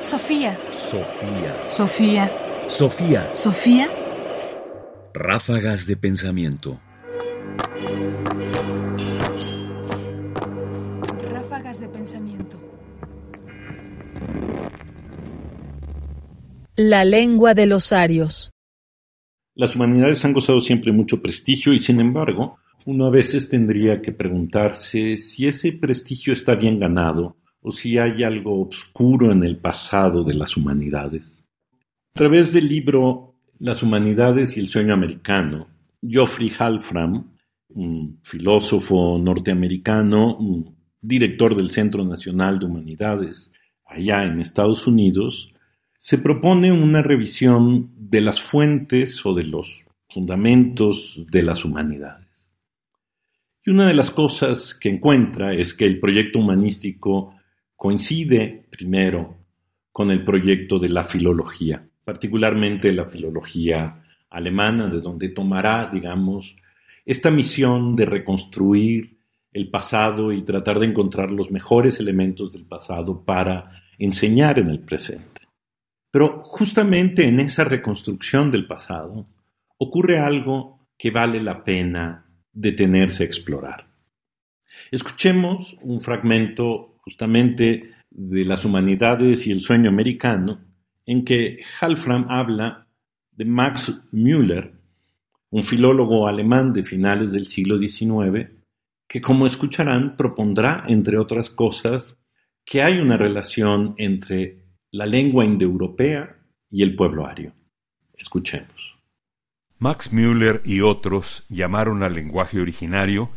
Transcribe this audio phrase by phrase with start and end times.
[0.00, 0.58] Sofía.
[0.72, 1.68] Sofía.
[1.68, 2.32] Sofía.
[2.68, 3.30] Sofía.
[3.34, 3.88] Sofía.
[5.12, 6.80] Ráfagas de pensamiento.
[11.30, 12.58] Ráfagas de pensamiento.
[16.76, 18.50] La lengua de los arios.
[19.54, 22.56] Las humanidades han gozado siempre mucho prestigio y sin embargo,
[22.86, 28.22] uno a veces tendría que preguntarse si ese prestigio está bien ganado o si hay
[28.22, 31.42] algo oscuro en el pasado de las humanidades.
[32.14, 35.68] A través del libro Las humanidades y el sueño americano,
[36.02, 37.30] Geoffrey Halfram,
[37.68, 40.38] un filósofo norteamericano,
[41.00, 43.52] director del Centro Nacional de Humanidades
[43.84, 45.52] allá en Estados Unidos,
[45.98, 52.48] se propone una revisión de las fuentes o de los fundamentos de las humanidades.
[53.64, 57.34] Y una de las cosas que encuentra es que el proyecto humanístico
[57.80, 59.38] coincide primero
[59.90, 66.56] con el proyecto de la filología, particularmente la filología alemana, de donde tomará, digamos,
[67.06, 69.16] esta misión de reconstruir
[69.50, 74.80] el pasado y tratar de encontrar los mejores elementos del pasado para enseñar en el
[74.80, 75.48] presente.
[76.10, 79.26] Pero justamente en esa reconstrucción del pasado
[79.78, 83.88] ocurre algo que vale la pena detenerse a explorar.
[84.90, 90.60] Escuchemos un fragmento justamente de las humanidades y el sueño americano,
[91.06, 92.86] en que Halfram habla
[93.32, 94.74] de Max Müller,
[95.50, 98.50] un filólogo alemán de finales del siglo XIX,
[99.08, 102.20] que como escucharán propondrá, entre otras cosas,
[102.64, 106.36] que hay una relación entre la lengua indoeuropea
[106.70, 107.52] y el pueblo ario.
[108.16, 108.98] Escuchemos.
[109.78, 113.30] Max Müller y otros llamaron al lenguaje originario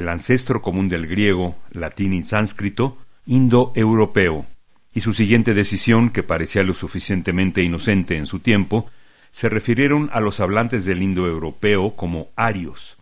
[0.00, 4.46] el ancestro común del griego, latín y sánscrito, indoeuropeo,
[4.92, 8.90] y su siguiente decisión, que parecía lo suficientemente inocente en su tiempo,
[9.30, 12.96] se refirieron a los hablantes del indoeuropeo como arios.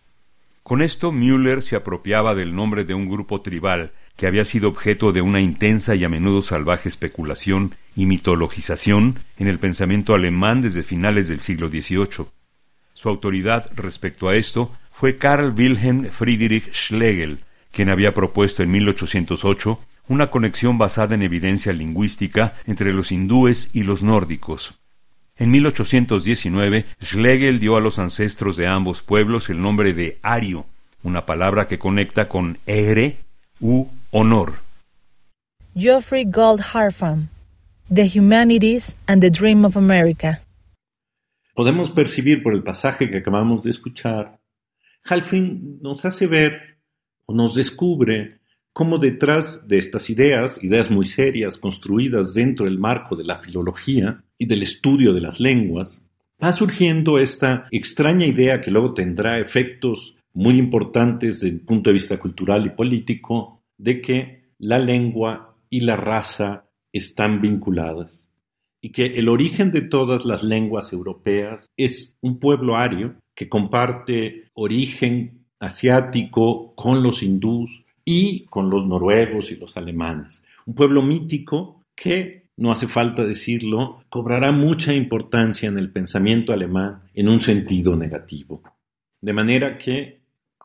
[0.62, 5.12] Con esto Müller se apropiaba del nombre de un grupo tribal que había sido objeto
[5.12, 10.82] de una intensa y a menudo salvaje especulación y mitologización en el pensamiento alemán desde
[10.82, 12.26] finales del siglo XVIII.
[12.92, 17.38] Su autoridad respecto a esto fue Karl Wilhelm Friedrich Schlegel,
[17.70, 19.78] quien había propuesto en 1808
[20.08, 24.74] una conexión basada en evidencia lingüística entre los hindúes y los nórdicos.
[25.36, 30.66] En 1819, Schlegel dio a los ancestros de ambos pueblos el nombre de ario,
[31.04, 33.18] una palabra que conecta con ere
[33.60, 34.54] u honor.
[35.76, 37.28] Geoffrey Gold Harfam,
[37.88, 40.40] The Humanities and the Dream of America.
[41.54, 44.38] Podemos percibir por el pasaje que acabamos de escuchar,
[45.04, 46.78] Halfin nos hace ver
[47.26, 48.40] o nos descubre
[48.72, 54.22] cómo detrás de estas ideas, ideas muy serias construidas dentro del marco de la filología
[54.38, 56.02] y del estudio de las lenguas,
[56.42, 61.94] va surgiendo esta extraña idea que luego tendrá efectos muy importantes desde el punto de
[61.94, 68.28] vista cultural y político, de que la lengua y la raza están vinculadas
[68.80, 74.50] y que el origen de todas las lenguas europeas es un pueblo ario que comparte
[74.54, 80.42] origen asiático con los hindús y con los noruegos y los alemanes.
[80.66, 87.02] Un pueblo mítico que, no hace falta decirlo, cobrará mucha importancia en el pensamiento alemán
[87.14, 88.60] en un sentido negativo.
[89.20, 90.18] De manera que,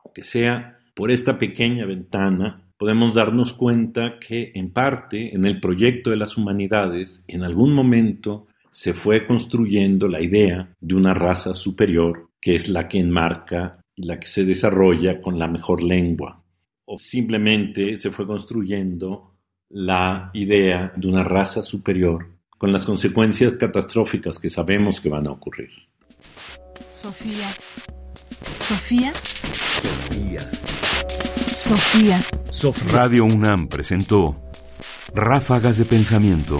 [0.03, 6.09] aunque sea por esta pequeña ventana, podemos darnos cuenta que, en parte, en el proyecto
[6.09, 12.32] de las humanidades, en algún momento se fue construyendo la idea de una raza superior,
[12.43, 16.43] que es la que enmarca y la que se desarrolla con la mejor lengua.
[16.83, 19.37] O simplemente se fue construyendo
[19.69, 22.27] la idea de una raza superior
[22.57, 25.69] con las consecuencias catastróficas que sabemos que van a ocurrir.
[26.91, 27.47] Sofía.
[28.59, 29.13] Sofía.
[29.81, 30.39] Sofía.
[31.47, 32.21] Sofía.
[32.51, 32.91] Sofía.
[32.91, 34.35] Radio UNAM presentó
[35.15, 36.59] Ráfagas de Pensamiento.